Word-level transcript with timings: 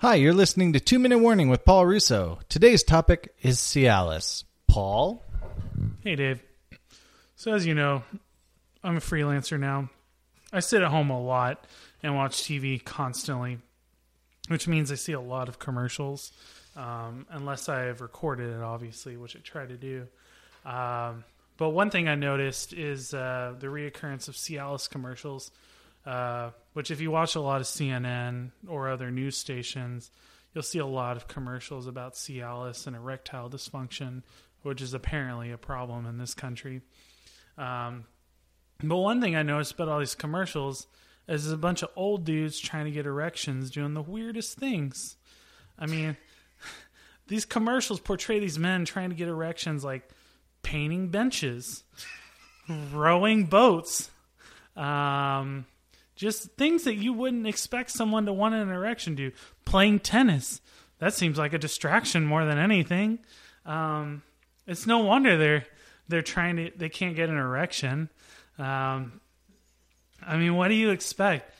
Hi, 0.00 0.14
you're 0.14 0.32
listening 0.32 0.72
to 0.72 0.80
Two 0.80 0.98
Minute 0.98 1.18
Warning 1.18 1.50
with 1.50 1.66
Paul 1.66 1.84
Russo. 1.84 2.38
Today's 2.48 2.82
topic 2.82 3.34
is 3.42 3.58
Cialis. 3.58 4.44
Paul? 4.66 5.22
Hey, 6.02 6.16
Dave. 6.16 6.42
So, 7.36 7.52
as 7.52 7.66
you 7.66 7.74
know, 7.74 8.02
I'm 8.82 8.96
a 8.96 9.00
freelancer 9.00 9.60
now. 9.60 9.90
I 10.54 10.60
sit 10.60 10.80
at 10.80 10.88
home 10.88 11.10
a 11.10 11.20
lot 11.20 11.66
and 12.02 12.16
watch 12.16 12.44
TV 12.44 12.82
constantly, 12.82 13.58
which 14.48 14.66
means 14.66 14.90
I 14.90 14.94
see 14.94 15.12
a 15.12 15.20
lot 15.20 15.50
of 15.50 15.58
commercials, 15.58 16.32
um, 16.76 17.26
unless 17.28 17.68
I 17.68 17.80
have 17.80 18.00
recorded 18.00 18.56
it, 18.56 18.62
obviously, 18.62 19.18
which 19.18 19.36
I 19.36 19.40
try 19.40 19.66
to 19.66 19.76
do. 19.76 20.06
Um, 20.64 21.24
but 21.58 21.70
one 21.70 21.90
thing 21.90 22.08
I 22.08 22.14
noticed 22.14 22.72
is 22.72 23.12
uh, 23.12 23.52
the 23.60 23.66
reoccurrence 23.66 24.28
of 24.28 24.34
Cialis 24.34 24.88
commercials, 24.88 25.50
uh, 26.06 26.50
which, 26.72 26.90
if 26.90 27.00
you 27.00 27.10
watch 27.10 27.34
a 27.34 27.40
lot 27.40 27.60
of 27.60 27.66
CNN 27.66 28.52
or 28.66 28.88
other 28.88 29.10
news 29.10 29.36
stations, 29.36 30.10
you'll 30.54 30.62
see 30.62 30.78
a 30.78 30.86
lot 30.86 31.16
of 31.16 31.28
commercials 31.28 31.86
about 31.86 32.14
Cialis 32.14 32.86
and 32.86 32.96
erectile 32.96 33.50
dysfunction, 33.50 34.22
which 34.62 34.80
is 34.80 34.94
apparently 34.94 35.50
a 35.50 35.58
problem 35.58 36.06
in 36.06 36.18
this 36.18 36.34
country. 36.34 36.80
Um, 37.58 38.04
but 38.82 38.96
one 38.96 39.20
thing 39.20 39.36
I 39.36 39.42
noticed 39.42 39.72
about 39.72 39.88
all 39.88 39.98
these 39.98 40.14
commercials 40.14 40.86
is 41.28 41.44
there's 41.44 41.52
a 41.52 41.58
bunch 41.58 41.82
of 41.82 41.90
old 41.96 42.24
dudes 42.24 42.58
trying 42.58 42.86
to 42.86 42.90
get 42.90 43.06
erections 43.06 43.70
doing 43.70 43.94
the 43.94 44.02
weirdest 44.02 44.58
things. 44.58 45.16
I 45.78 45.86
mean, 45.86 46.16
these 47.28 47.44
commercials 47.44 48.00
portray 48.00 48.40
these 48.40 48.58
men 48.58 48.84
trying 48.84 49.10
to 49.10 49.16
get 49.16 49.28
erections 49.28 49.84
like 49.84 50.08
painting 50.62 51.08
benches, 51.08 51.84
rowing 52.92 53.44
boats, 53.44 54.10
um, 54.76 55.66
just 56.20 56.50
things 56.58 56.84
that 56.84 56.96
you 56.96 57.14
wouldn't 57.14 57.46
expect 57.46 57.90
someone 57.90 58.26
to 58.26 58.32
want 58.32 58.54
an 58.54 58.68
erection 58.68 59.16
to. 59.16 59.32
Playing 59.64 60.00
tennis. 60.00 60.60
That 60.98 61.14
seems 61.14 61.38
like 61.38 61.54
a 61.54 61.58
distraction 61.58 62.26
more 62.26 62.44
than 62.44 62.58
anything. 62.58 63.20
Um, 63.64 64.22
it's 64.66 64.86
no 64.86 64.98
wonder 64.98 65.38
they're 65.38 65.64
they're 66.08 66.20
trying 66.20 66.56
to 66.56 66.70
they 66.76 66.90
can't 66.90 67.16
get 67.16 67.30
an 67.30 67.38
erection. 67.38 68.10
Um, 68.58 69.22
I 70.22 70.36
mean, 70.36 70.56
what 70.56 70.68
do 70.68 70.74
you 70.74 70.90
expect? 70.90 71.54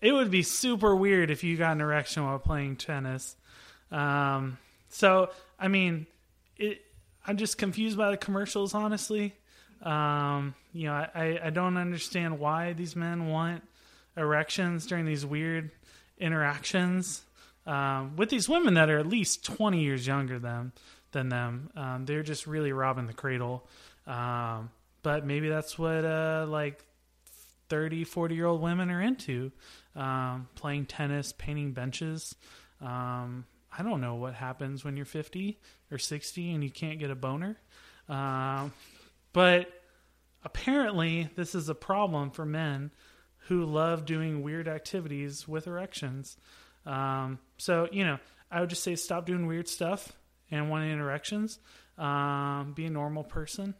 It 0.00 0.12
would 0.12 0.30
be 0.30 0.44
super 0.44 0.94
weird 0.94 1.28
if 1.28 1.42
you 1.42 1.56
got 1.56 1.72
an 1.72 1.80
erection 1.80 2.24
while 2.24 2.38
playing 2.38 2.76
tennis. 2.76 3.34
Um, 3.90 4.58
so, 4.90 5.30
I 5.58 5.66
mean, 5.66 6.06
it, 6.56 6.82
I'm 7.26 7.36
just 7.36 7.58
confused 7.58 7.98
by 7.98 8.12
the 8.12 8.16
commercials, 8.16 8.74
honestly. 8.74 9.34
Um, 9.82 10.54
you 10.72 10.86
know, 10.86 10.92
I, 10.92 11.40
I 11.42 11.50
don't 11.50 11.76
understand 11.76 12.38
why 12.38 12.74
these 12.74 12.94
men 12.94 13.26
want 13.26 13.64
erections 14.18 14.86
during 14.86 15.06
these 15.06 15.24
weird 15.24 15.70
interactions 16.18 17.24
um, 17.66 18.16
with 18.16 18.30
these 18.30 18.48
women 18.48 18.74
that 18.74 18.90
are 18.90 18.98
at 18.98 19.06
least 19.06 19.44
20 19.44 19.80
years 19.80 20.06
younger 20.06 20.38
than 20.38 20.72
than 21.12 21.28
them. 21.28 21.70
Um, 21.74 22.04
they're 22.04 22.22
just 22.22 22.46
really 22.46 22.72
robbing 22.72 23.06
the 23.06 23.14
cradle. 23.14 23.66
Um, 24.06 24.70
but 25.02 25.24
maybe 25.24 25.48
that's 25.48 25.78
what 25.78 26.04
uh, 26.04 26.46
like 26.48 26.84
30, 27.68 28.04
40 28.04 28.34
year 28.34 28.46
old 28.46 28.60
women 28.60 28.90
are 28.90 29.00
into 29.00 29.52
um, 29.94 30.48
playing 30.54 30.86
tennis, 30.86 31.32
painting 31.36 31.72
benches. 31.72 32.34
Um, 32.80 33.46
I 33.76 33.82
don't 33.82 34.00
know 34.00 34.16
what 34.16 34.34
happens 34.34 34.84
when 34.84 34.96
you're 34.96 35.06
50 35.06 35.58
or 35.90 35.98
60 35.98 36.52
and 36.52 36.64
you 36.64 36.70
can't 36.70 36.98
get 36.98 37.10
a 37.10 37.14
boner. 37.14 37.56
Um, 38.08 38.72
but 39.32 39.70
apparently, 40.42 41.28
this 41.36 41.54
is 41.54 41.68
a 41.68 41.74
problem 41.74 42.30
for 42.30 42.44
men 42.44 42.90
who 43.48 43.64
love 43.64 44.04
doing 44.04 44.42
weird 44.42 44.68
activities 44.68 45.48
with 45.48 45.66
erections. 45.66 46.36
Um, 46.86 47.38
so, 47.58 47.88
you 47.90 48.04
know, 48.04 48.18
I 48.50 48.60
would 48.60 48.70
just 48.70 48.82
say 48.82 48.94
stop 48.96 49.26
doing 49.26 49.46
weird 49.46 49.68
stuff 49.68 50.12
and 50.50 50.70
wanting 50.70 50.98
erections. 50.98 51.58
Um, 51.98 52.72
be 52.76 52.86
a 52.86 52.90
normal 52.90 53.24
person 53.24 53.74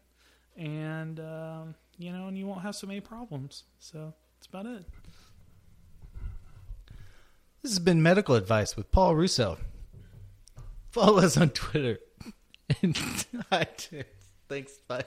and 0.59 1.21
um, 1.21 1.75
you 1.99 2.13
know, 2.13 2.27
and 2.27 2.37
you 2.37 2.47
won't 2.47 2.63
have 2.63 2.75
so 2.75 2.87
many 2.87 3.01
problems. 3.01 3.65
So 3.79 4.13
that's 4.37 4.47
about 4.47 4.67
it. 4.67 4.85
This 7.63 7.73
has 7.73 7.79
been 7.79 8.03
medical 8.03 8.35
advice 8.35 8.77
with 8.77 8.91
Paul 8.91 9.17
Russo. 9.17 9.59
Follow 10.91 11.19
us 11.19 11.37
on 11.37 11.51
Twitter 11.51 11.99
and 12.83 12.95
iTunes. 13.53 14.05
Thanks. 14.49 14.73
Bye. 14.87 15.05